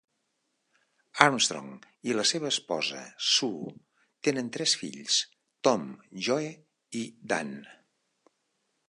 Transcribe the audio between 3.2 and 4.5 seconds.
Sue, tenen